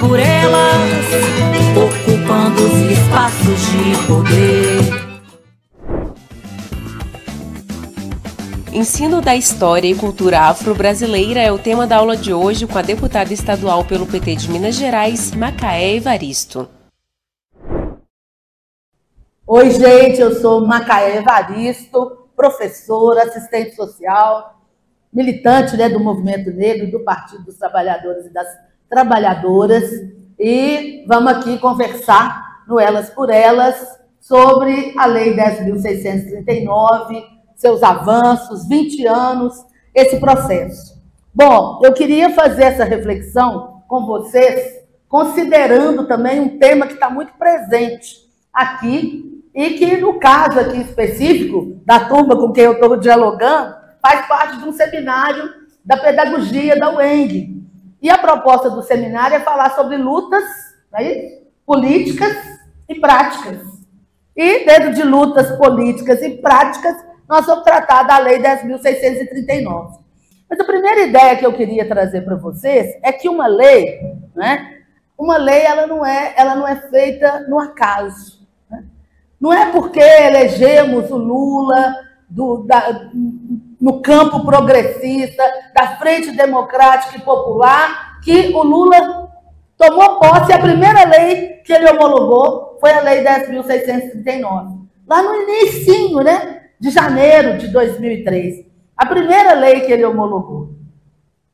[0.00, 1.06] Por elas,
[1.76, 5.10] ocupando os espaços de poder.
[8.72, 12.82] Ensino da história e cultura afro-brasileira é o tema da aula de hoje com a
[12.82, 16.66] deputada estadual pelo PT de Minas Gerais, Macaé Evaristo.
[19.46, 24.62] Oi, gente, eu sou Macaé Evaristo, professora, assistente social,
[25.12, 28.48] militante né, do movimento negro, do Partido dos Trabalhadores e das
[28.90, 29.88] Trabalhadoras,
[30.36, 33.76] e vamos aqui conversar no Elas por Elas
[34.18, 37.22] sobre a Lei 10.639,
[37.54, 39.54] seus avanços, 20 anos,
[39.94, 41.00] esse processo.
[41.32, 47.32] Bom, eu queria fazer essa reflexão com vocês, considerando também um tema que está muito
[47.34, 53.76] presente aqui e que, no caso aqui específico, da turma com quem eu estou dialogando,
[54.02, 55.48] faz parte de um seminário
[55.84, 57.60] da pedagogia da UENG.
[58.02, 60.44] E a proposta do seminário é falar sobre lutas
[60.94, 62.36] é políticas
[62.88, 63.60] e práticas.
[64.34, 66.96] E dentro de lutas políticas e práticas,
[67.28, 70.00] nós vamos tratar da Lei 10.639.
[70.48, 74.00] Mas a primeira ideia que eu queria trazer para vocês é que uma lei,
[74.34, 74.78] né,
[75.16, 78.40] uma lei ela não é, ela não é feita no acaso.
[78.68, 78.84] Né?
[79.40, 81.94] Não é porque elegemos o Lula
[82.28, 83.10] do, da,
[83.80, 85.42] no campo progressista,
[85.74, 89.30] da Frente Democrática e Popular, que o Lula
[89.76, 94.80] tomou posse, a primeira lei que ele homologou foi a Lei 10.639.
[95.06, 96.60] Lá no início, né?
[96.80, 98.64] de janeiro de 2003.
[98.96, 100.70] A primeira lei que ele homologou.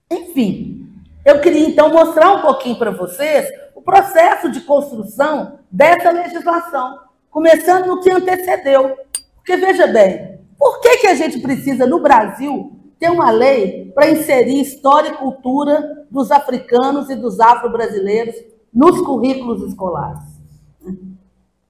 [0.08, 0.88] Enfim,
[1.24, 7.86] eu queria então mostrar um pouquinho para vocês o processo de construção dessa legislação, começando
[7.86, 8.96] no que antecedeu.
[9.34, 14.10] Porque veja bem, por que, que a gente precisa no Brasil ter uma lei para
[14.10, 18.34] inserir história e cultura dos africanos e dos afro-brasileiros
[18.72, 20.22] nos currículos escolares?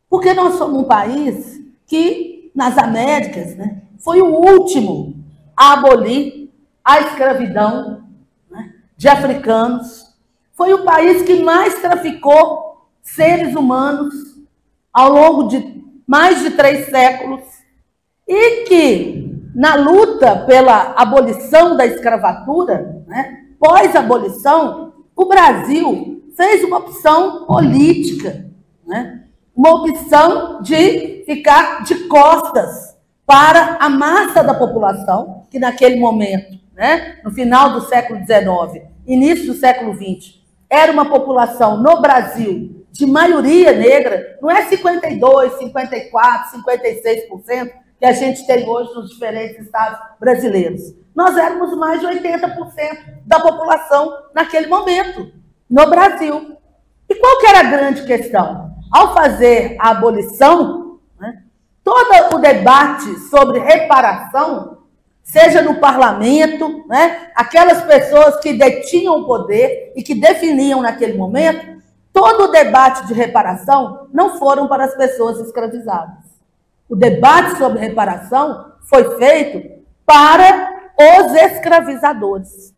[0.09, 5.15] Porque nós somos um país que nas Américas, né, foi o último
[5.57, 6.51] a abolir
[6.85, 8.05] a escravidão
[8.51, 10.15] né, de africanos.
[10.55, 14.15] Foi o país que mais traficou seres humanos
[14.93, 17.43] ao longo de mais de três séculos
[18.27, 27.47] e que, na luta pela abolição da escravatura, né, pós-abolição, o Brasil fez uma opção
[27.47, 28.47] política,
[28.87, 36.59] né, uma opção de ficar de costas para a massa da população, que naquele momento,
[36.75, 40.35] né, no final do século XIX, início do século XX,
[40.69, 48.13] era uma população no Brasil de maioria negra, não é 52, 54, 56% que a
[48.13, 50.95] gente tem hoje nos diferentes estados brasileiros.
[51.15, 55.33] Nós éramos mais de 80% da população naquele momento,
[55.69, 56.57] no Brasil.
[57.09, 58.75] E qual que era a grande questão?
[58.93, 60.87] Ao fazer a abolição
[61.87, 64.79] todo o debate sobre reparação,
[65.23, 71.81] seja no parlamento, né, aquelas pessoas que detinham o poder e que definiam naquele momento,
[72.13, 76.26] todo o debate de reparação não foram para as pessoas escravizadas.
[76.89, 82.75] O debate sobre reparação foi feito para os escravizadores,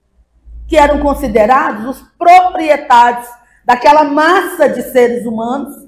[0.67, 3.29] que eram considerados os proprietários
[3.65, 5.87] daquela massa de seres humanos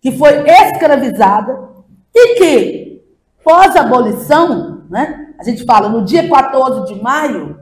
[0.00, 1.68] que foi escravizada
[2.14, 3.02] e que,
[3.42, 7.58] pós-abolição, né, a gente fala no dia 14 de maio,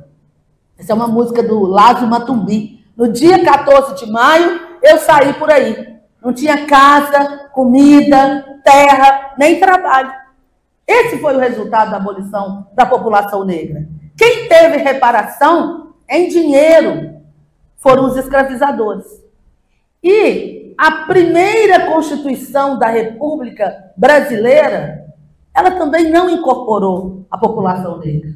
[0.76, 5.50] essa é uma música do Lázaro Matumbi, no dia 14 de maio eu saí por
[5.50, 5.93] aí.
[6.24, 10.10] Não tinha casa, comida, terra, nem trabalho.
[10.86, 13.86] Esse foi o resultado da abolição da população negra.
[14.16, 17.20] Quem teve reparação em dinheiro
[17.76, 19.04] foram os escravizadores.
[20.02, 25.06] E a primeira Constituição da República Brasileira,
[25.54, 28.30] ela também não incorporou a população negra.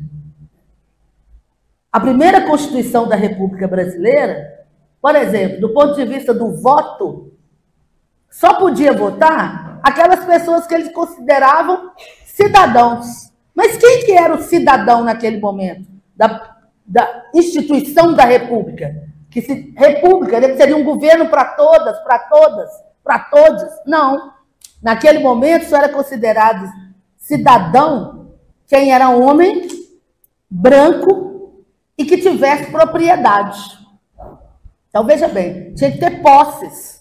[1.91, 4.67] A primeira Constituição da República Brasileira,
[5.01, 7.28] por exemplo, do ponto de vista do voto,
[8.31, 11.93] só podia votar aquelas pessoas que eles consideravam
[12.25, 13.33] cidadãos.
[13.55, 15.89] Mas quem que era o cidadão naquele momento?
[16.15, 19.09] Da, da instituição da República.
[19.31, 22.71] Que se, República seria um governo para todas, para todas,
[23.03, 23.65] para todos.
[23.87, 24.33] Não.
[24.83, 26.71] Naquele momento só era considerado
[27.17, 28.19] cidadão
[28.69, 29.67] quem era homem,
[30.49, 31.65] branco
[31.97, 33.59] e que tivesse propriedade.
[34.89, 36.98] Então veja bem, tinha que ter posses.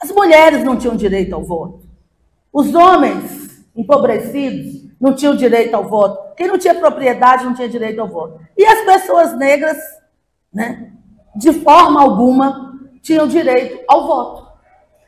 [0.00, 1.82] As mulheres não tinham direito ao voto.
[2.52, 6.34] Os homens empobrecidos não tinham direito ao voto.
[6.36, 8.40] Quem não tinha propriedade não tinha direito ao voto.
[8.56, 9.76] E as pessoas negras,
[10.52, 10.90] né,
[11.36, 14.50] de forma alguma, tinham direito ao voto.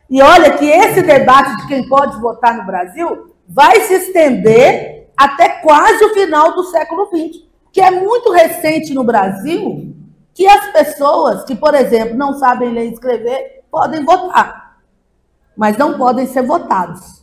[0.08, 5.48] E olha que esse debate de quem pode votar no Brasil vai se estender até
[5.60, 9.94] quase o final do século XX, que é muito recente no Brasil
[10.34, 14.61] que as pessoas que, por exemplo, não sabem ler e escrever podem votar,
[15.56, 17.22] mas não podem ser votados.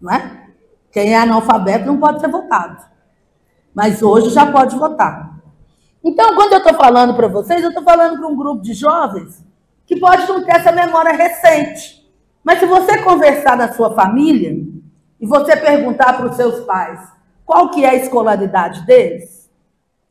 [0.00, 0.48] Não é?
[0.90, 2.84] Quem é analfabeto não pode ser votado.
[3.74, 5.38] Mas hoje já pode votar.
[6.02, 9.44] Então, quando eu estou falando para vocês, eu estou falando para um grupo de jovens
[9.86, 12.06] que pode não ter essa memória recente.
[12.44, 14.56] Mas se você conversar na sua família
[15.20, 17.00] e você perguntar para os seus pais
[17.44, 19.50] qual que é a escolaridade deles,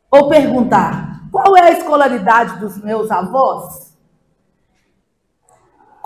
[0.10, 3.87] ou perguntar qual é a escolaridade dos meus avós,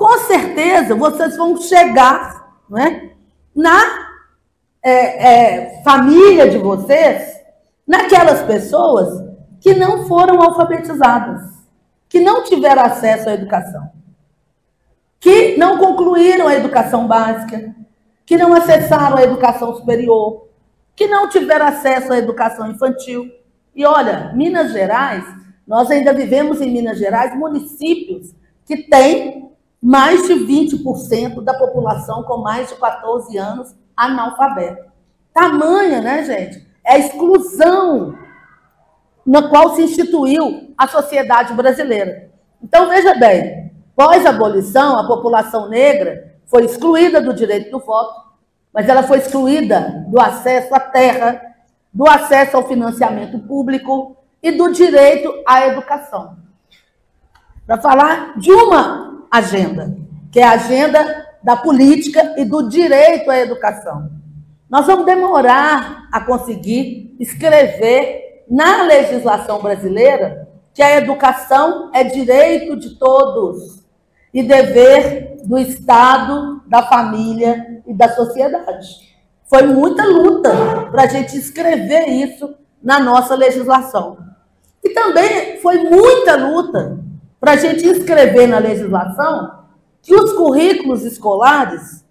[0.01, 3.11] com certeza vocês vão chegar não é,
[3.55, 4.09] na
[4.81, 7.39] é, é, família de vocês
[7.85, 11.43] naquelas pessoas que não foram alfabetizadas,
[12.09, 13.91] que não tiveram acesso à educação,
[15.19, 17.75] que não concluíram a educação básica,
[18.25, 20.47] que não acessaram a educação superior,
[20.95, 23.29] que não tiveram acesso à educação infantil.
[23.75, 25.23] E olha, Minas Gerais,
[25.67, 28.33] nós ainda vivemos em Minas Gerais municípios
[28.65, 29.50] que têm
[29.81, 34.91] mais de 20% da população com mais de 14 anos analfabeto.
[35.33, 36.67] Tamanha, né, gente?
[36.85, 38.15] É a exclusão
[39.25, 42.29] na qual se instituiu a sociedade brasileira.
[42.61, 48.29] Então, veja bem, pós-abolição, a população negra foi excluída do direito do voto,
[48.73, 51.41] mas ela foi excluída do acesso à terra,
[51.93, 56.37] do acesso ao financiamento público e do direito à educação.
[57.65, 59.95] Para falar de uma agenda,
[60.29, 64.11] que é a agenda da política e do direito à educação.
[64.69, 72.97] Nós vamos demorar a conseguir escrever na legislação brasileira que a educação é direito de
[72.97, 73.85] todos
[74.33, 78.87] e dever do Estado, da família e da sociedade.
[79.45, 80.51] Foi muita luta
[80.91, 84.17] para a gente escrever isso na nossa legislação.
[84.83, 86.99] E também foi muita luta
[87.41, 89.63] para a gente escrever na legislação
[89.99, 92.05] que os currículos escolares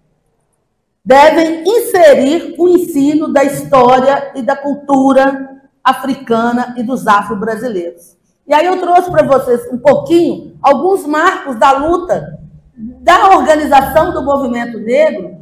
[1.03, 8.17] devem inserir o ensino da história e da cultura africana e dos afro-brasileiros.
[8.45, 12.37] E aí eu trouxe para vocês um pouquinho alguns marcos da luta
[12.75, 15.37] da organização do movimento negro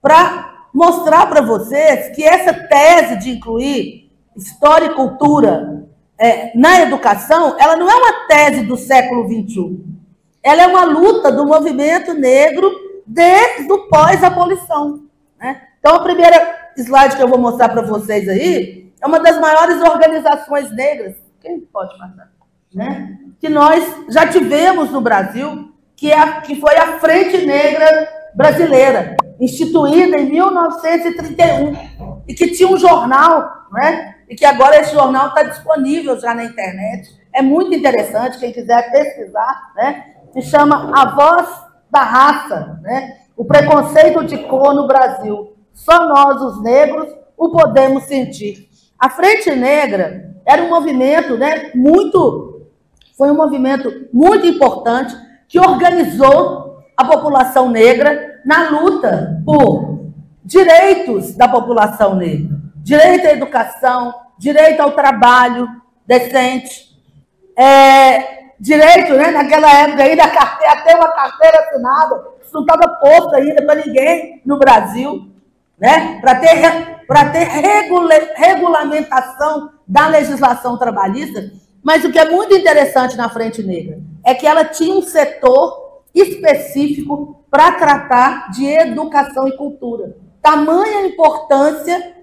[0.00, 5.75] para mostrar para vocês que essa tese de incluir história e cultura
[6.18, 9.96] é, na educação, ela não é uma tese do século XXI
[10.46, 12.70] ela é uma luta do movimento negro
[13.04, 15.02] desde o pós-abolição.
[15.40, 15.60] Né?
[15.80, 19.82] Então, a primeira slide que eu vou mostrar para vocês aí é uma das maiores
[19.82, 22.30] organizações negras, quem pode passar,
[22.72, 23.18] né?
[23.40, 29.16] que nós já tivemos no Brasil, que, é a, que foi a Frente Negra Brasileira,
[29.40, 34.14] instituída em 1931, e que tinha um jornal, né?
[34.28, 37.14] E que agora esse jornal está disponível já na internet.
[37.32, 40.04] É muito interessante, quem quiser pesquisar, né?
[40.32, 41.48] se chama A Voz
[41.90, 43.18] da Raça, né?
[43.36, 45.54] o preconceito de cor no Brasil.
[45.72, 48.68] Só nós, os negros, o podemos sentir.
[48.98, 52.62] A Frente Negra era um movimento né, muito,
[53.16, 55.14] foi um movimento muito importante
[55.48, 62.56] que organizou a população negra na luta por direitos da população negra.
[62.86, 65.68] Direito à educação, direito ao trabalho
[66.06, 66.96] decente,
[67.58, 69.32] é, direito, né?
[69.32, 74.40] Naquela época ainda carteira, até uma carteira assinada, isso não estava posto ainda para ninguém
[74.46, 75.28] no Brasil,
[75.76, 76.20] né?
[76.20, 81.42] Para ter para ter regula regulamentação da legislação trabalhista.
[81.82, 86.04] Mas o que é muito interessante na Frente Negra é que ela tinha um setor
[86.14, 90.16] específico para tratar de educação e cultura.
[90.40, 92.15] Tamanha importância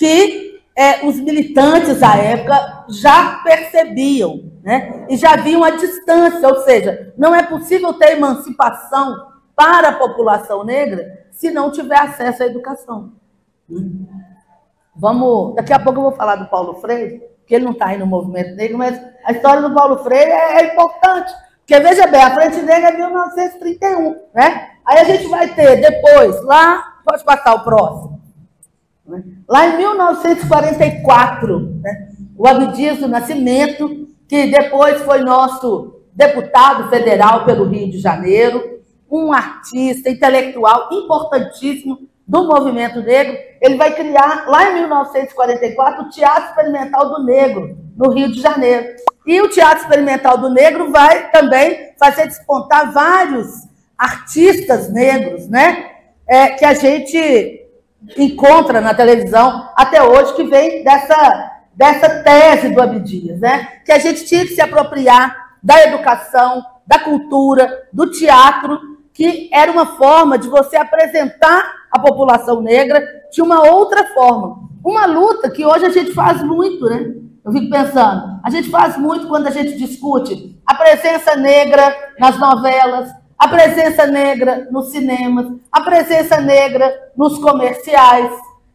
[0.00, 5.04] que é, os militantes da época já percebiam, né?
[5.10, 9.14] E já viam a distância, ou seja, não é possível ter emancipação
[9.54, 13.12] para a população negra se não tiver acesso à educação.
[14.96, 17.98] Vamos, daqui a pouco eu vou falar do Paulo Freire, que ele não está aí
[17.98, 21.30] no movimento negro, mas a história do Paulo Freire é, é importante.
[21.58, 24.70] Porque, veja bem, a Frente Negra é 1931, né?
[24.82, 28.19] Aí a gente vai ter depois, lá, pode passar o próximo.
[29.48, 32.08] Lá em 1944, né?
[32.36, 39.32] o Abdias do Nascimento, que depois foi nosso deputado federal pelo Rio de Janeiro, um
[39.32, 47.08] artista intelectual importantíssimo, do movimento negro, ele vai criar, lá em 1944, o Teatro Experimental
[47.08, 48.86] do Negro, no Rio de Janeiro.
[49.26, 53.48] E o Teatro Experimental do Negro vai também fazer despontar vários
[53.98, 55.90] artistas negros, né?
[56.24, 57.59] É, que a gente
[58.16, 63.68] encontra na televisão até hoje, que vem dessa, dessa tese do Abdias, né?
[63.84, 68.78] Que a gente tinha que se apropriar da educação, da cultura, do teatro,
[69.12, 73.02] que era uma forma de você apresentar a população negra
[73.32, 74.68] de uma outra forma.
[74.84, 77.14] Uma luta que hoje a gente faz muito, né?
[77.44, 82.38] Eu fico pensando, a gente faz muito quando a gente discute a presença negra nas
[82.38, 88.30] novelas, a presença negra nos cinemas, a presença negra nos comerciais.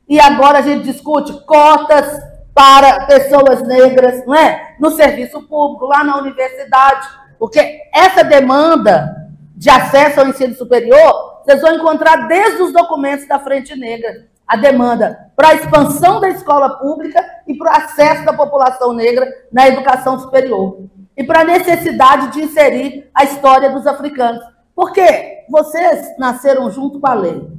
[0.09, 2.19] E agora a gente discute cotas
[2.51, 4.75] para pessoas negras, não é?
[4.79, 7.07] No serviço público, lá na universidade.
[7.37, 9.15] Porque essa demanda
[9.55, 14.55] de acesso ao ensino superior, vocês vão encontrar desde os documentos da Frente Negra a
[14.55, 19.67] demanda para a expansão da escola pública e para o acesso da população negra na
[19.67, 20.79] educação superior.
[21.15, 24.54] E para a necessidade de inserir a história dos africanos.
[24.75, 27.49] Porque vocês nasceram junto com a lei.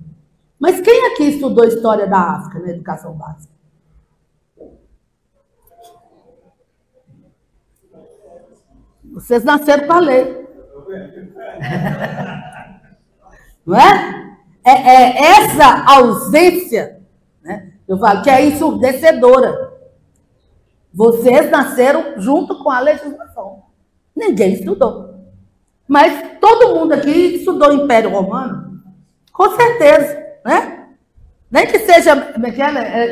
[0.58, 3.56] Mas quem aqui estudou história da África na educação básica?
[9.04, 10.46] Vocês nasceram com a lei.
[13.64, 14.36] Não é?
[14.62, 17.00] É, é essa ausência,
[17.42, 17.72] né?
[17.88, 19.72] eu falo que é ensurdecedora.
[20.92, 23.62] Vocês nasceram junto com a legislação.
[24.14, 25.15] Ninguém estudou.
[25.86, 28.80] Mas todo mundo aqui estudou o Império Romano,
[29.32, 30.86] com certeza, né?
[31.50, 32.34] Nem que seja.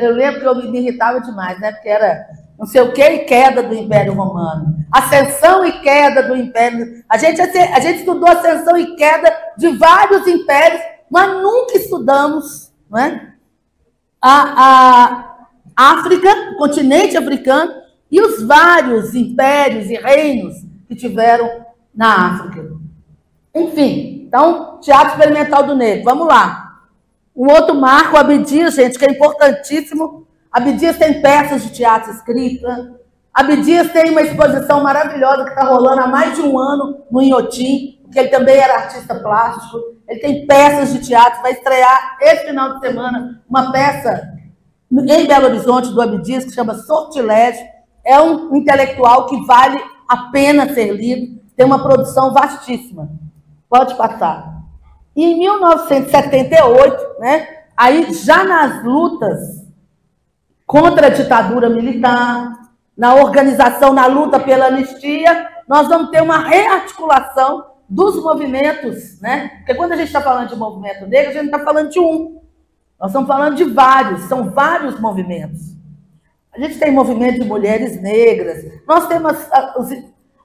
[0.01, 1.71] Eu lembro que eu me irritava demais, né?
[1.71, 2.27] Porque era
[2.57, 4.77] não sei o que, e queda do Império Romano.
[4.91, 7.03] Ascensão e queda do Império.
[7.09, 12.99] A gente, a gente estudou ascensão e queda de vários impérios, mas nunca estudamos não
[12.99, 13.33] é?
[14.21, 15.35] a,
[15.75, 17.73] a África, o continente africano,
[18.09, 20.55] e os vários impérios e reinos
[20.87, 22.71] que tiveram na África.
[23.53, 26.03] Enfim, então, Teatro Experimental do Negro.
[26.03, 26.81] Vamos lá.
[27.35, 30.25] Um outro marco, Abdias, gente, que é importantíssimo
[30.55, 32.87] Abdias tem peças de teatro escritas.
[33.33, 37.99] Abdias tem uma exposição maravilhosa que está rolando há mais de um ano no Inhotim,
[38.03, 39.77] porque ele também era artista plástico.
[40.07, 44.29] Ele tem peças de teatro, vai estrear esse final de semana uma peça
[44.89, 47.65] em Belo Horizonte do Abdias que chama Sortilégio.
[48.05, 53.09] É um intelectual que vale a pena ser lido, tem uma produção vastíssima.
[53.69, 54.63] Pode passar.
[55.15, 59.65] E em 1978, né, aí já nas lutas
[60.65, 62.51] contra a ditadura militar,
[62.97, 69.49] na organização, na luta pela anistia, nós vamos ter uma rearticulação dos movimentos, né?
[69.57, 71.99] Porque quando a gente está falando de movimento negro, a gente não está falando de
[71.99, 72.41] um.
[72.99, 75.75] Nós estamos falando de vários, são vários movimentos.
[76.53, 79.37] A gente tem movimento de mulheres negras, nós temos
[79.77, 79.91] os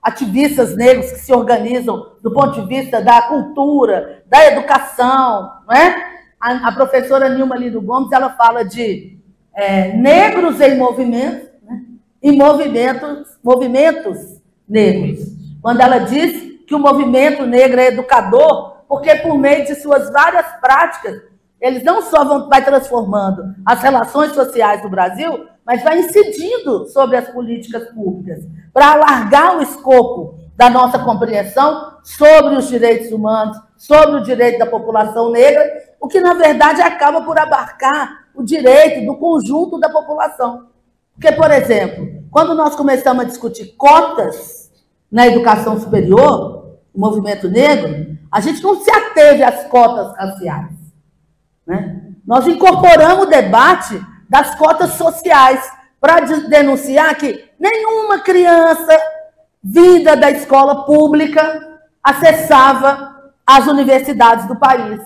[0.02, 6.10] ativistas negros que se organizam do ponto de vista da cultura, da educação, não é?
[6.40, 9.18] A, a professora Nilma Lindo Gomes, ela fala de
[9.54, 11.82] é, negros em movimento né?
[12.22, 15.18] e movimentos, movimentos negros.
[15.60, 20.46] Quando ela diz que o movimento negro é educador, porque por meio de suas várias
[20.60, 21.20] práticas,
[21.60, 27.16] eles não só vão vai transformando as relações sociais do Brasil, mas vai incidindo sobre
[27.16, 34.16] as políticas públicas para alargar o escopo da nossa compreensão sobre os direitos humanos, sobre
[34.16, 35.62] o direito da população negra,
[36.00, 40.66] o que na verdade acaba por abarcar o direito do conjunto da população.
[41.14, 44.70] Porque, por exemplo, quando nós começamos a discutir cotas
[45.10, 50.79] na educação superior, o movimento negro, a gente não se ateve às cotas raciais.
[51.70, 52.00] Né?
[52.26, 58.98] Nós incorporamos o debate das cotas sociais, para denunciar que nenhuma criança
[59.62, 65.00] vinda da escola pública acessava as universidades do país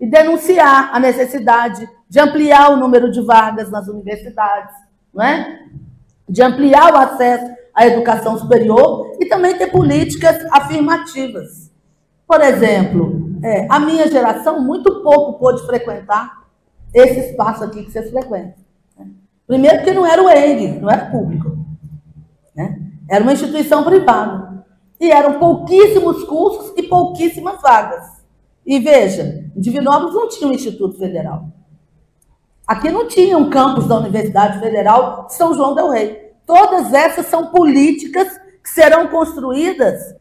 [0.00, 4.74] e denunciar a necessidade de ampliar o número de vagas nas universidades,
[5.12, 5.60] não é?
[6.28, 11.65] de ampliar o acesso à educação superior e também ter políticas afirmativas.
[12.26, 16.44] Por exemplo, é, a minha geração muito pouco pôde frequentar
[16.92, 18.54] esse espaço aqui que vocês frequentam.
[18.98, 19.06] Né?
[19.46, 21.56] Primeiro porque não era o ENG, não era público.
[22.54, 22.80] Né?
[23.08, 24.64] Era uma instituição privada.
[24.98, 28.04] E eram pouquíssimos cursos e pouquíssimas vagas.
[28.64, 31.48] E veja, Divinópolis não tinha um Instituto Federal.
[32.66, 36.32] Aqui não tinha um campus da Universidade Federal de São João del Rei.
[36.44, 38.28] Todas essas são políticas
[38.62, 40.16] que serão construídas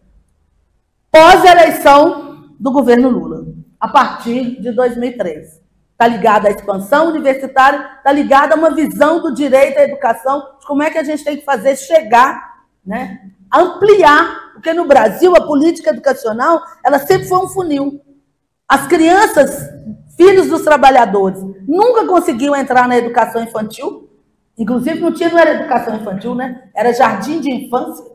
[1.16, 3.46] pós-eleição do governo Lula,
[3.80, 5.62] a partir de 2003.
[5.94, 10.68] Está ligada à expansão universitária, está ligada a uma visão do direito à educação, de
[10.68, 15.48] como é que a gente tem que fazer chegar, né, ampliar, porque no Brasil a
[15.48, 18.02] política educacional ela sempre foi um funil.
[18.68, 19.70] As crianças
[20.18, 24.10] filhos dos trabalhadores, nunca conseguiam entrar na educação infantil.
[24.58, 26.70] Inclusive, não tinha, não era educação infantil, né?
[26.74, 28.06] Era jardim de infância.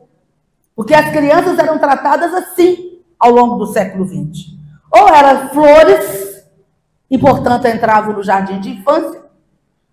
[0.75, 2.90] Porque as crianças eram tratadas assim
[3.21, 4.55] ao longo do século XX.
[4.91, 6.45] Ou eram flores,
[7.09, 9.21] e, portanto, entravam no jardim de infância,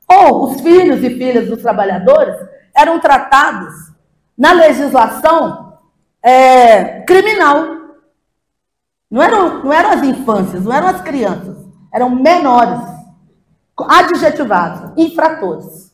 [0.09, 2.37] ou os filhos e filhas dos trabalhadores
[2.75, 3.75] eram tratados
[4.37, 5.79] na legislação
[6.23, 7.77] é, criminal.
[9.11, 12.81] Não eram, não eram as infâncias, não eram as crianças eram menores,
[13.77, 15.93] adjetivados, infratores.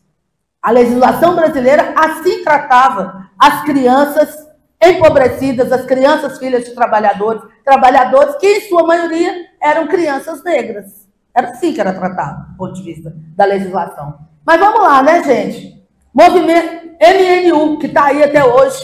[0.62, 4.43] A legislação brasileira assim tratava as crianças
[4.90, 11.08] empobrecidas, as crianças filhas de trabalhadores, trabalhadores que, em sua maioria, eram crianças negras.
[11.34, 14.18] Era assim que era tratado, do ponto de vista da legislação.
[14.44, 15.84] Mas vamos lá, né, gente?
[16.12, 18.78] Movimento MNU, que está aí até hoje,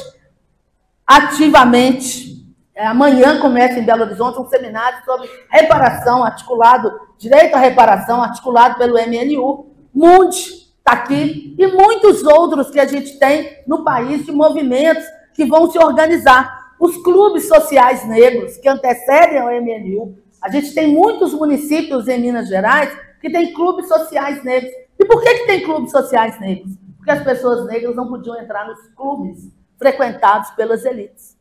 [1.07, 2.31] ativamente
[2.75, 8.79] é, amanhã começa em Belo Horizonte um seminário sobre reparação, articulado, direito à reparação, articulado
[8.79, 9.67] pelo MNU.
[9.95, 15.05] Mundi está aqui, e muitos outros que a gente tem no país de movimentos
[15.41, 16.75] que vão se organizar.
[16.79, 20.19] Os clubes sociais negros que antecedem ao MNU.
[20.41, 24.71] A gente tem muitos municípios em Minas Gerais que tem clubes sociais negros.
[24.99, 26.75] E por que, que tem clubes sociais negros?
[26.97, 31.39] Porque as pessoas negras não podiam entrar nos clubes frequentados pelas elites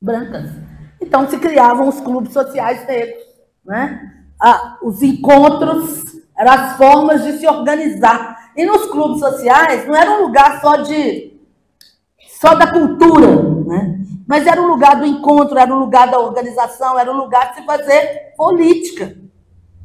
[0.00, 0.50] brancas.
[1.00, 3.24] Então se criavam os clubes sociais negros,
[3.64, 4.14] né?
[4.40, 6.04] Ah, os encontros
[6.36, 8.52] eram as formas de se organizar.
[8.56, 11.27] E nos clubes sociais não era um lugar só de
[12.40, 13.26] só da cultura,
[13.66, 13.98] né?
[14.26, 17.56] Mas era um lugar do encontro, era um lugar da organização, era um lugar de
[17.56, 19.16] se fazer política.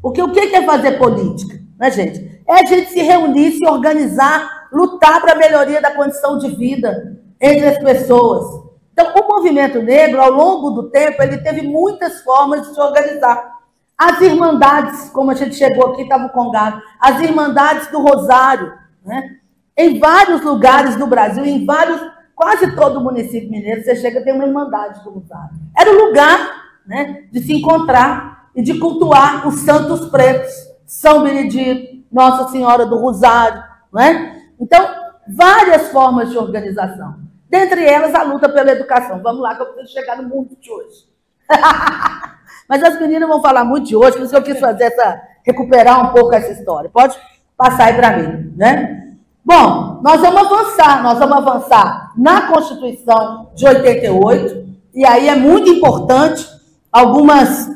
[0.02, 2.42] Porque o que é fazer política, né, gente?
[2.48, 7.18] É a gente se reunir, se organizar, lutar para a melhoria da condição de vida
[7.40, 8.64] entre as pessoas.
[8.92, 13.52] Então, o movimento negro, ao longo do tempo, ele teve muitas formas de se organizar.
[13.98, 18.74] As irmandades, como a gente chegou aqui, estava o Congado, as irmandades do Rosário,
[19.06, 19.38] né?
[19.78, 22.00] em vários lugares do Brasil, em vários,
[22.36, 25.56] quase todo município mineiro, você chega tem uma irmandade do Rosário.
[25.78, 30.54] Era o lugar né, de se encontrar e de cultuar os santos pretos,
[30.86, 33.64] São Benedito, Nossa Senhora do Rosário.
[33.92, 34.42] Né?
[34.60, 34.86] Então,
[35.28, 37.16] várias formas de organização.
[37.50, 39.22] Dentre elas, a luta pela educação.
[39.22, 41.08] Vamos lá, que eu preciso chegar no mundo de hoje.
[42.68, 45.22] Mas as meninas vão falar muito de hoje, por isso que eu quis fazer essa,
[45.46, 46.90] recuperar um pouco essa história.
[46.90, 47.18] Pode
[47.58, 49.03] passar aí para mim, né?
[49.46, 55.70] Bom, nós vamos avançar, nós vamos avançar na Constituição de 88, e aí é muito
[55.70, 56.48] importante
[56.90, 57.70] algumas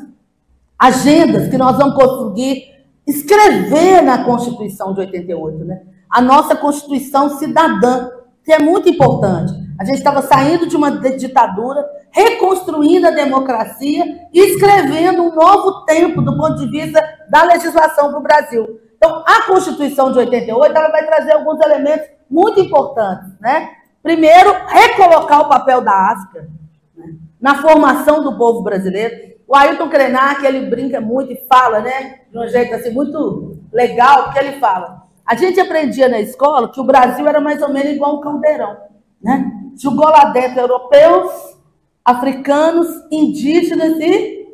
[0.78, 2.64] agendas que nós vamos conseguir
[3.06, 5.82] escrever na Constituição de 88, né?
[6.08, 8.08] A nossa Constituição cidadã,
[8.42, 9.52] que é muito importante.
[9.78, 16.22] A gente estava saindo de uma ditadura, reconstruindo a democracia e escrevendo um novo tempo
[16.22, 16.98] do ponto de vista
[17.30, 18.87] da legislação para o Brasil.
[18.98, 23.32] Então, a Constituição de 88 ela vai trazer alguns elementos muito importantes.
[23.40, 23.70] Né?
[24.02, 26.48] Primeiro, recolocar o papel da África
[26.96, 27.14] né?
[27.40, 29.38] na formação do povo brasileiro.
[29.46, 34.24] O Ailton Krenak, ele brinca muito e fala, né, de um jeito assim muito legal,
[34.24, 37.92] porque ele fala: a gente aprendia na escola que o Brasil era mais ou menos
[37.92, 38.76] igual um caldeirão.
[39.22, 39.50] Né?
[39.80, 41.56] Jogou lá dentro europeus,
[42.04, 44.48] africanos, indígenas e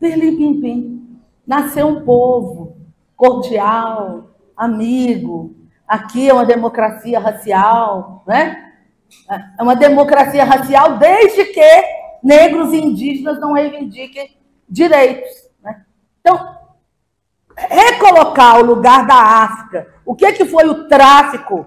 [0.00, 1.20] pirlim-pim-pim.
[1.46, 2.76] Nasceu um povo
[3.16, 5.54] cordial, amigo.
[5.86, 8.72] Aqui é uma democracia racial, né?
[9.58, 11.84] É uma democracia racial desde que
[12.22, 14.36] negros e indígenas não reivindiquem
[14.68, 15.30] direitos.
[15.62, 15.84] Né?
[16.20, 16.56] Então,
[17.56, 19.94] recolocar o lugar da África.
[20.04, 21.66] O que, que foi o tráfico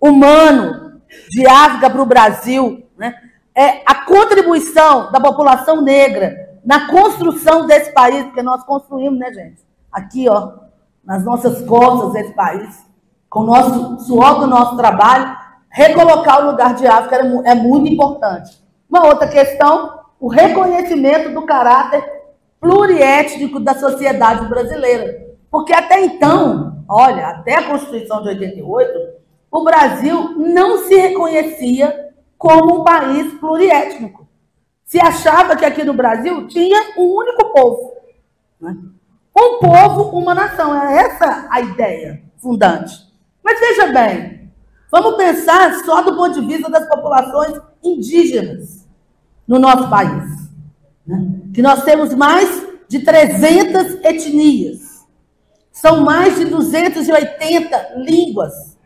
[0.00, 2.88] humano de África para o Brasil?
[2.96, 3.14] Né?
[3.54, 9.64] É a contribuição da população negra na construção desse país, porque nós construímos, né, gente?
[9.92, 10.65] Aqui, ó,
[11.06, 12.84] nas nossas costas desse país,
[13.30, 15.36] com o nosso suor do nosso trabalho,
[15.70, 18.60] recolocar o lugar de África é muito importante.
[18.90, 22.02] Uma outra questão, o reconhecimento do caráter
[22.60, 25.26] pluriétnico da sociedade brasileira.
[25.50, 29.16] Porque até então, olha, até a Constituição de 88,
[29.50, 34.26] o Brasil não se reconhecia como um país pluriétnico.
[34.84, 37.92] Se achava que aqui no Brasil tinha um único povo.
[38.60, 38.76] Né?
[39.36, 40.74] Um povo, uma nação.
[40.74, 42.94] É essa a ideia fundante.
[43.42, 44.50] Mas veja bem,
[44.90, 48.86] vamos pensar só do ponto de vista das populações indígenas
[49.46, 50.50] no nosso país.
[51.06, 51.40] Né?
[51.52, 55.04] Que nós temos mais de 300 etnias.
[55.70, 58.76] São mais de 280 línguas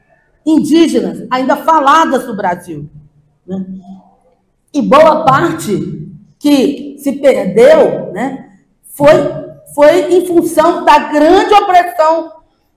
[0.44, 2.90] indígenas ainda faladas no Brasil.
[3.46, 3.64] Né?
[4.72, 6.08] E boa parte
[6.38, 12.32] que se perdeu né, foi, foi em função da grande opressão,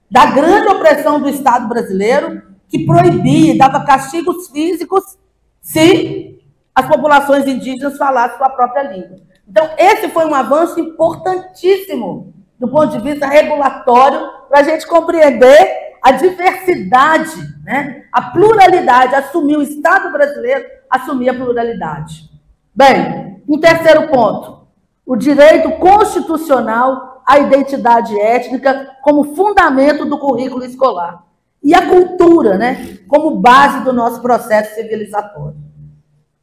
[0.09, 5.17] da grande opressão do Estado brasileiro, que proibia, dava castigos físicos
[5.61, 6.39] se
[6.73, 9.17] as populações indígenas falassem sua própria língua.
[9.47, 15.83] Então, esse foi um avanço importantíssimo do ponto de vista regulatório para a gente compreender
[16.01, 18.03] a diversidade, né?
[18.11, 22.29] a pluralidade, assumir o Estado brasileiro, assumir a pluralidade.
[22.73, 24.62] Bem, um terceiro ponto,
[25.05, 31.23] o direito constitucional à identidade étnica como fundamento do currículo escolar.
[31.61, 35.55] E a cultura, né, como base do nosso processo civilizatório.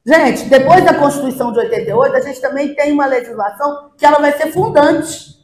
[0.05, 4.33] Gente, depois da Constituição de 88, a gente também tem uma legislação que ela vai
[4.33, 5.39] ser fundante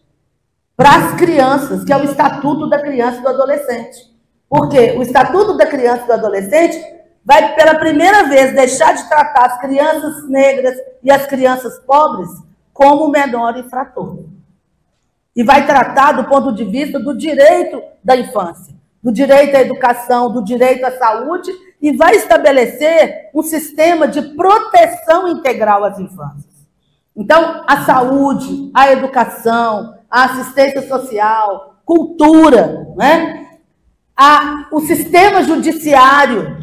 [0.74, 4.14] para as crianças, que é o Estatuto da Criança e do Adolescente.
[4.48, 6.82] Porque o Estatuto da Criança e do Adolescente
[7.22, 12.45] vai, pela primeira vez, deixar de tratar as crianças negras e as crianças pobres
[12.76, 14.26] como menor infrator.
[15.34, 20.30] E vai tratar do ponto de vista do direito da infância, do direito à educação,
[20.30, 26.54] do direito à saúde e vai estabelecer um sistema de proteção integral às infâncias.
[27.16, 33.46] Então, a saúde, a educação, a assistência social, cultura, né?
[34.14, 36.62] a, o sistema judiciário,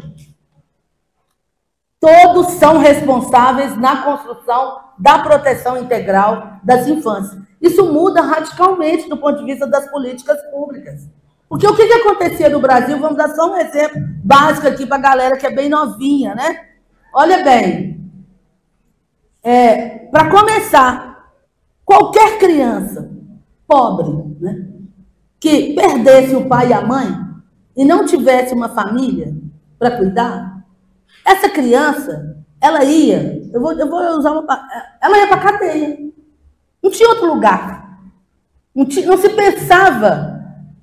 [2.04, 7.42] todos são responsáveis na construção da proteção integral das infâncias.
[7.62, 11.08] Isso muda radicalmente do ponto de vista das políticas públicas.
[11.48, 12.98] Porque o que, que acontecia no Brasil?
[12.98, 16.66] Vamos dar só um exemplo básico aqui para a galera que é bem novinha, né?
[17.14, 17.98] Olha bem.
[19.42, 21.30] É, para começar,
[21.86, 23.10] qualquer criança
[23.66, 24.66] pobre, né,
[25.40, 27.08] que perdesse o pai e a mãe
[27.74, 29.34] e não tivesse uma família
[29.78, 30.53] para cuidar,
[31.24, 34.68] essa criança, ela ia, eu vou, eu vou usar uma,
[35.00, 35.98] ela ia para cadeia.
[36.82, 37.98] Não tinha outro lugar.
[38.74, 40.34] Não, tinha, não se pensava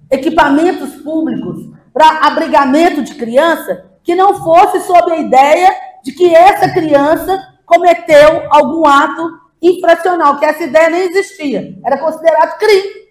[0.09, 6.69] equipamentos públicos para abrigamento de criança que não fosse sob a ideia de que essa
[6.69, 11.77] criança cometeu algum ato infracional, que essa ideia nem existia.
[11.85, 13.01] Era considerado crime.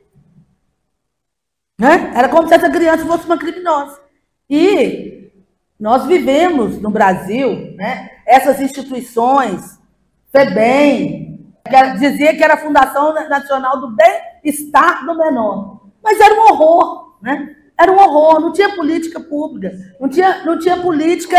[1.79, 2.13] Né?
[2.15, 4.01] Era como se essa criança fosse uma criminosa.
[4.49, 5.30] E
[5.81, 9.81] nós vivemos no Brasil né, essas instituições,
[10.31, 15.81] FEBEM, que dizia que era a Fundação Nacional do Bem-Estar do Menor.
[16.03, 17.57] Mas era um horror, né?
[17.79, 21.39] Era um horror, não tinha política pública, não tinha, não tinha política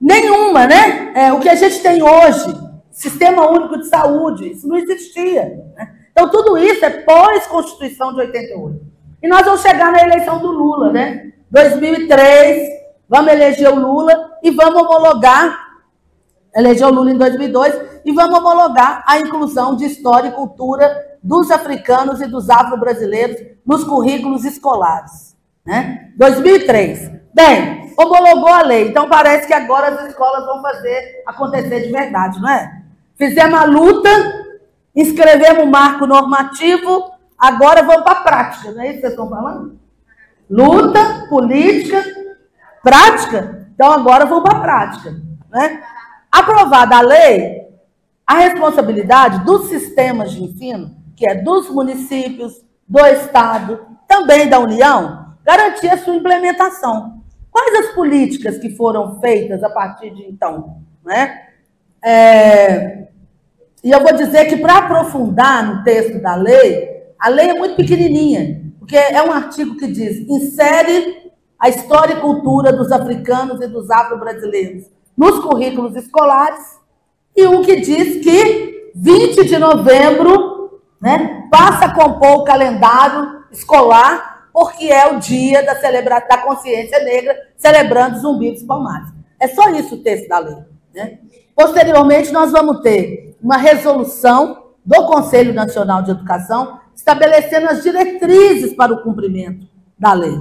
[0.00, 1.12] nenhuma, né?
[1.14, 2.46] É, o que a gente tem hoje,
[2.90, 5.64] Sistema Único de Saúde, isso não existia.
[5.76, 5.94] Né?
[6.12, 8.80] Então, tudo isso é pós-Constituição de 88.
[9.22, 11.32] E nós vamos chegar na eleição do Lula, né?
[11.50, 12.77] 2003,
[13.08, 15.58] vamos eleger o Lula e vamos homologar,
[16.54, 21.50] eleger o Lula em 2002, e vamos homologar a inclusão de História e Cultura dos
[21.50, 25.36] africanos e dos afro-brasileiros nos currículos escolares.
[25.64, 26.10] Né?
[26.16, 27.10] 2003.
[27.34, 32.40] Bem, homologou a lei, então parece que agora as escolas vão fazer acontecer de verdade,
[32.40, 32.82] não é?
[33.16, 34.08] Fizemos a luta,
[34.94, 39.28] inscrevemos o marco normativo, agora vamos para a prática, não é isso que vocês estão
[39.28, 39.78] falando?
[40.48, 42.02] Luta, política,
[42.88, 45.16] prática, então agora vamos para a prática.
[45.50, 45.82] Né?
[46.30, 47.68] Aprovada a lei,
[48.26, 55.34] a responsabilidade dos sistemas de ensino que é dos municípios, do Estado, também da União,
[55.44, 57.20] garantir a sua implementação.
[57.50, 60.80] Quais as políticas que foram feitas a partir de então?
[61.04, 61.48] Né?
[62.02, 63.08] É,
[63.82, 67.74] e eu vou dizer que, para aprofundar no texto da lei, a lei é muito
[67.74, 68.62] pequenininha.
[68.78, 71.27] porque é um artigo que diz: insere
[71.58, 76.78] a história e cultura dos africanos e dos afro-brasileiros nos currículos escolares,
[77.36, 84.48] e um que diz que 20 de novembro né, passa a compor o calendário escolar,
[84.52, 89.08] porque é o dia da, celebra da consciência negra, celebrando os zumbis palmares.
[89.40, 90.56] É só isso o texto da lei.
[90.94, 91.18] Né?
[91.54, 98.92] Posteriormente, nós vamos ter uma resolução do Conselho Nacional de Educação estabelecendo as diretrizes para
[98.92, 99.66] o cumprimento
[99.98, 100.36] da lei.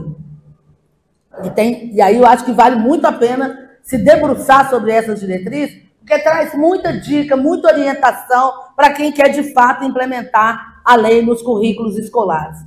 [1.43, 5.19] E, tem, e aí eu acho que vale muito a pena se debruçar sobre essas
[5.19, 11.21] diretrizes, porque traz muita dica, muita orientação para quem quer de fato implementar a lei
[11.21, 12.57] nos currículos escolares.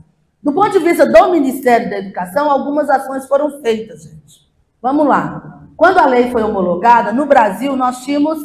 [0.43, 4.49] Do ponto de vista do Ministério da Educação, algumas ações foram feitas, gente.
[4.81, 5.67] Vamos lá.
[5.77, 8.39] Quando a lei foi homologada, no Brasil nós tínhamos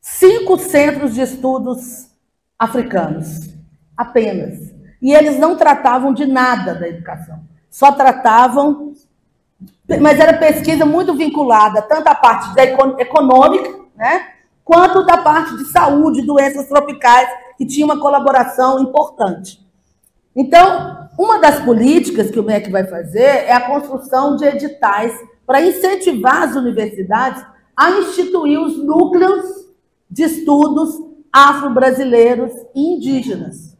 [0.00, 2.10] cinco centros de estudos
[2.58, 3.48] africanos,
[3.96, 4.72] apenas.
[5.00, 8.92] E eles não tratavam de nada da educação, só tratavam
[9.98, 14.28] mas era pesquisa muito vinculada tanto à parte da econômica, né,
[14.64, 19.60] quanto da parte de saúde, doenças tropicais, que tinha uma colaboração importante.
[20.34, 25.12] Então, uma das políticas que o MEC vai fazer é a construção de editais
[25.44, 27.44] para incentivar as universidades
[27.76, 29.44] a instituir os núcleos
[30.08, 31.00] de estudos
[31.32, 33.76] afro-brasileiros e indígenas.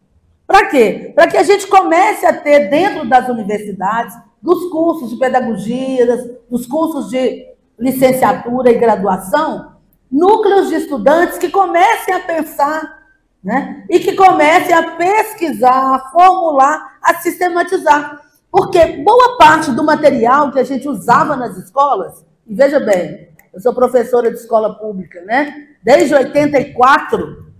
[0.46, 1.12] Para quê?
[1.14, 6.06] Para que a gente comece a ter dentro das universidades dos cursos de pedagogia,
[6.48, 7.46] dos cursos de
[7.78, 9.76] licenciatura e graduação,
[10.10, 13.00] núcleos de estudantes que comecem a pensar
[13.42, 13.84] né?
[13.88, 18.20] e que comecem a pesquisar, a formular, a sistematizar.
[18.50, 23.60] Porque boa parte do material que a gente usava nas escolas, e veja bem, eu
[23.60, 25.68] sou professora de escola pública, né?
[25.82, 27.50] Desde 84.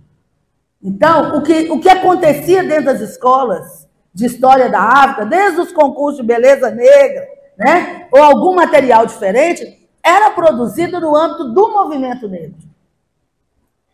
[0.83, 3.80] Então, o que, o que acontecia dentro das escolas
[4.13, 9.87] de história da África, desde os concursos de beleza negra, né, ou algum material diferente,
[10.03, 12.57] era produzido no âmbito do movimento negro.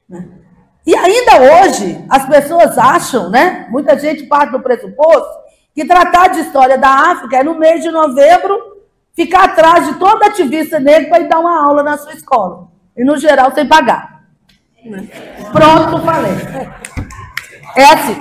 [0.10, 0.28] Né?
[0.86, 6.40] E ainda hoje, as pessoas acham, né, muita gente parte do pressuposto, que tratar de
[6.40, 8.78] história da África é no mês de novembro
[9.14, 12.68] ficar atrás de todo ativista negro para ir dar uma aula na sua escola.
[12.96, 14.24] E, no geral, sem pagar.
[15.52, 16.32] Pronto, falei.
[17.76, 18.18] É assim.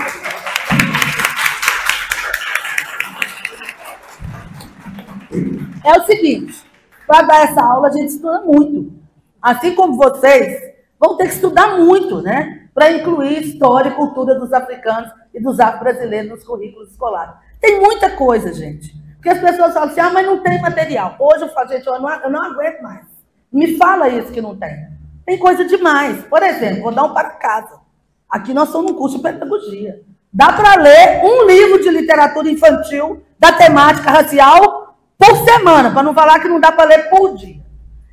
[5.84, 6.64] É o seguinte,
[7.06, 8.92] para dar essa aula a gente estuda muito.
[9.40, 12.68] Assim como vocês vão ter que estudar muito, né?
[12.74, 17.34] Para incluir história e cultura dos africanos e dos afro-brasileiros nos currículos escolares.
[17.60, 18.94] Tem muita coisa, gente.
[19.14, 21.16] Porque as pessoas falam assim, ah, mas não tem material.
[21.18, 23.06] Hoje eu falo, gente, eu não, eu não aguento mais.
[23.52, 24.88] Me fala isso que não tem.
[25.24, 26.24] Tem coisa demais.
[26.24, 27.80] Por exemplo, vou dar um para casa.
[28.28, 30.02] Aqui nós somos num curso de pedagogia.
[30.32, 34.85] Dá para ler um livro de literatura infantil da temática racial
[35.26, 37.60] por semana, para não falar que não dá para ler por dia.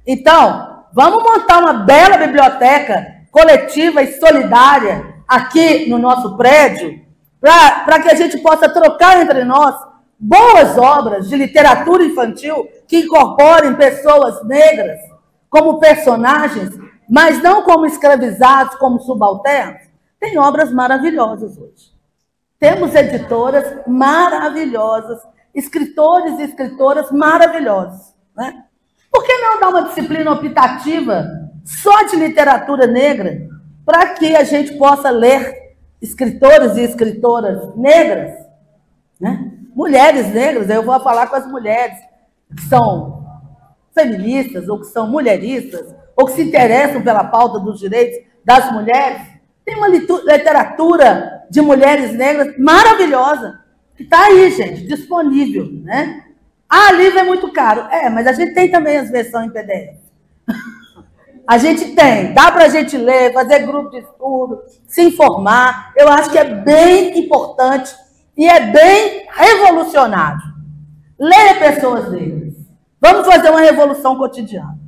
[0.06, 7.02] Então, vamos montar uma bela biblioteca coletiva e solidária aqui no nosso prédio,
[7.40, 9.76] para que a gente possa trocar entre nós
[10.20, 15.00] boas obras de literatura infantil que incorporem pessoas negras
[15.50, 16.70] como personagens,
[17.10, 19.82] mas não como escravizados, como subalternos.
[20.20, 21.94] Tem obras maravilhosas hoje.
[22.58, 25.20] Temos editoras maravilhosas
[25.54, 28.14] escritores e escritoras maravilhosos.
[28.36, 28.64] Né?
[29.12, 31.26] Por que não dar uma disciplina optativa
[31.64, 33.48] só de literatura negra
[33.86, 38.34] para que a gente possa ler escritores e escritoras negras?
[39.20, 39.52] Né?
[39.76, 41.98] Mulheres negras, eu vou falar com as mulheres
[42.56, 43.24] que são
[43.94, 49.22] feministas, ou que são mulheristas, ou que se interessam pela pauta dos direitos das mulheres.
[49.66, 53.63] Tem uma literatura de mulheres negras maravilhosa
[53.96, 56.24] que está aí, gente, disponível, né?
[56.70, 57.82] Ah, livro é muito caro.
[57.92, 59.98] É, mas a gente tem também as versões em PDF.
[61.46, 65.92] A gente tem, dá para a gente ler, fazer grupo de estudo, se informar.
[65.98, 67.94] Eu acho que é bem importante
[68.38, 70.42] e é bem revolucionário.
[71.20, 72.54] Leia pessoas negras.
[73.00, 74.80] Vamos fazer uma revolução cotidiana.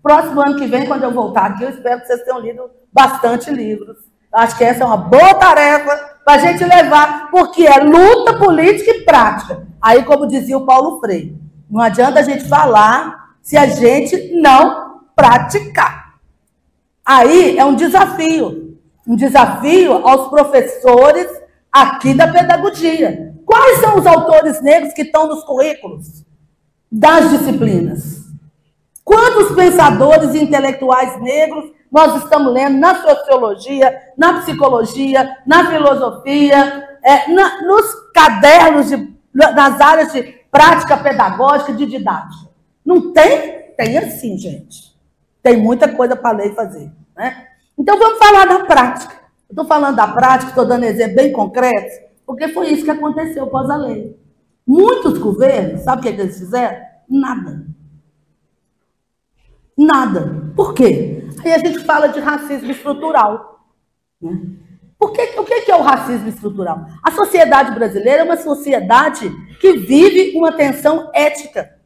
[0.00, 3.50] Próximo ano que vem, quando eu voltar aqui, eu espero que vocês tenham lido bastante
[3.50, 3.98] livros.
[4.32, 8.90] Acho que essa é uma boa tarefa para a gente levar, porque é luta política
[8.90, 9.66] e prática.
[9.80, 11.36] Aí, como dizia o Paulo Freire,
[11.70, 16.14] não adianta a gente falar se a gente não praticar.
[17.04, 21.28] Aí é um desafio, um desafio aos professores
[21.70, 23.34] aqui da pedagogia.
[23.44, 26.24] Quais são os autores negros que estão nos currículos
[26.90, 28.24] das disciplinas?
[29.04, 37.62] Quantos pensadores intelectuais negros nós estamos lendo na sociologia, na psicologia, na filosofia, é, na,
[37.62, 42.48] nos cadernos de nas áreas de prática pedagógica, de didática.
[42.84, 43.72] Não tem?
[43.76, 44.92] Tem assim, gente.
[45.40, 46.90] Tem muita coisa para ler e fazer.
[47.16, 47.46] Né?
[47.78, 49.14] Então vamos falar da prática.
[49.48, 53.70] Estou falando da prática, estou dando exemplo bem concreto, porque foi isso que aconteceu após
[53.70, 54.18] a lei.
[54.66, 56.76] Muitos governos, sabe o que eles fizeram?
[57.08, 57.66] Nada.
[59.76, 60.52] Nada.
[60.54, 61.28] Por quê?
[61.44, 63.66] Aí a gente fala de racismo estrutural.
[64.20, 64.40] Né?
[65.14, 66.86] Que, o que é o racismo estrutural?
[67.02, 71.78] A sociedade brasileira é uma sociedade que vive uma tensão ética.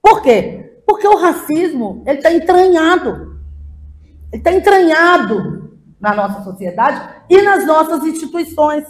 [0.00, 0.82] Por quê?
[0.86, 3.38] Porque o racismo ele está entranhado.
[4.32, 8.84] Ele está entranhado na nossa sociedade e nas nossas instituições.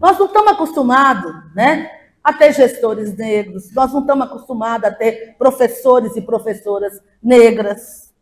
[0.00, 1.90] Nós não estamos acostumados né,
[2.28, 8.12] a ter gestores negros, nós não estamos acostumados a ter professores e professoras negras.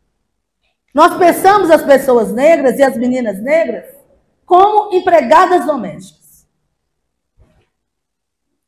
[0.94, 3.84] Nós pensamos as pessoas negras e as meninas negras
[4.44, 6.46] como empregadas domésticas.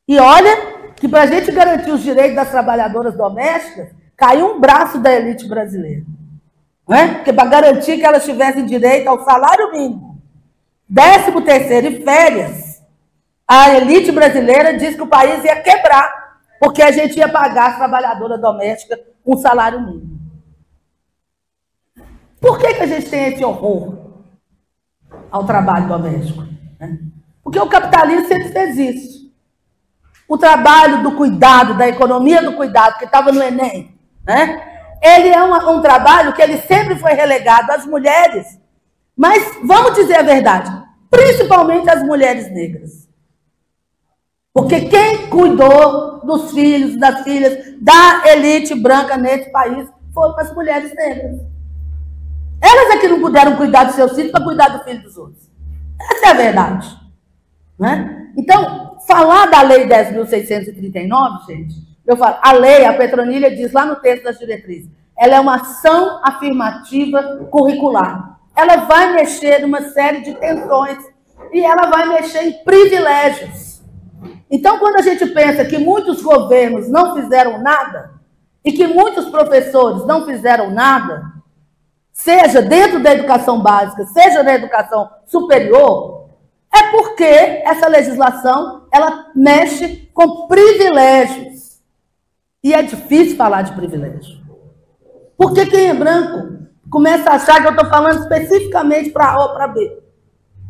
[0.05, 4.99] E olha que para a gente garantir os direitos das trabalhadoras domésticas, caiu um braço
[4.99, 6.03] da elite brasileira.
[6.85, 7.13] Não é?
[7.13, 10.21] Porque para garantir que elas tivessem direito ao salário mínimo,
[10.87, 12.68] décimo terceiro e férias,
[13.51, 17.77] a elite brasileira disse que o país ia quebrar, porque a gente ia pagar as
[17.77, 20.19] trabalhadoras domésticas um salário mínimo.
[22.39, 23.97] Por que, que a gente tem esse horror
[25.31, 26.43] ao trabalho doméstico?
[26.79, 26.99] Né?
[27.43, 29.33] Porque o capitalismo sempre fez isso.
[30.27, 34.61] O trabalho do cuidado, da economia do cuidado, que estava no Enem, né?
[35.01, 38.59] ele é um, um trabalho que ele sempre foi relegado às mulheres.
[39.17, 40.71] Mas vamos dizer a verdade,
[41.09, 43.08] principalmente às mulheres negras.
[44.53, 50.93] Porque quem cuidou dos filhos, das filhas, da elite branca nesse país foram as mulheres
[50.93, 51.39] negras.
[52.61, 55.49] Elas é que não puderam cuidar dos seus filhos para cuidar do filho dos outros.
[56.11, 56.97] Essa é a verdade.
[57.79, 58.31] Né?
[58.37, 63.97] Então, falar da Lei 10.639, gente, eu falo, a lei, a Petronilha diz lá no
[63.97, 68.39] texto das diretrizes, ela é uma ação afirmativa curricular.
[68.55, 70.97] Ela vai mexer numa série de tensões
[71.53, 73.68] e ela vai mexer em privilégios.
[74.49, 78.11] Então, quando a gente pensa que muitos governos não fizeram nada
[78.65, 81.23] e que muitos professores não fizeram nada,
[82.11, 86.29] seja dentro da educação básica, seja na educação superior,
[86.73, 91.79] é porque essa legislação ela mexe com privilégios.
[92.63, 94.39] E é difícil falar de privilégio.
[95.37, 96.59] Porque quem é branco
[96.89, 100.01] começa a achar que eu estou falando especificamente para A ou para B.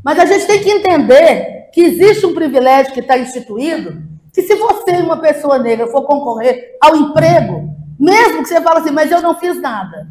[0.03, 4.01] Mas a gente tem que entender que existe um privilégio que está instituído,
[4.33, 8.91] que se você, uma pessoa negra, for concorrer ao emprego, mesmo que você fale assim,
[8.91, 10.07] mas eu não fiz nada,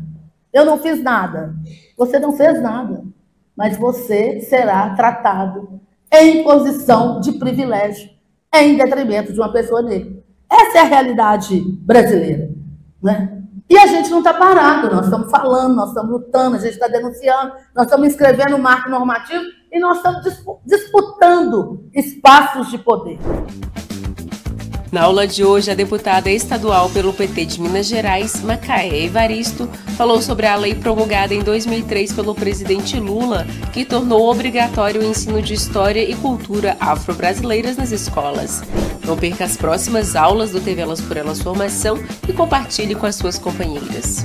[0.53, 1.55] eu não fiz nada,
[1.97, 3.03] você não fez nada,
[3.57, 5.81] mas você será tratado
[6.13, 8.11] em posição de privilégio,
[8.55, 10.23] em detrimento de uma pessoa negra.
[10.51, 12.51] Essa é a realidade brasileira.
[13.03, 13.43] Né?
[13.69, 16.89] E a gente não está parado, nós estamos falando, nós estamos lutando, a gente está
[16.89, 20.23] denunciando, nós estamos escrevendo o marco normativo e nós estamos
[20.65, 23.19] disputando espaços de poder.
[24.91, 30.23] Na aula de hoje, a deputada estadual pelo PT de Minas Gerais, Macaé Evaristo, falou
[30.23, 35.53] sobre a lei promulgada em 2003 pelo presidente Lula, que tornou obrigatório o ensino de
[35.53, 38.63] história e cultura afro-brasileiras nas escolas.
[39.05, 43.17] Não perca as próximas aulas do TV Elas por Elas Formação e compartilhe com as
[43.17, 44.25] suas companheiras.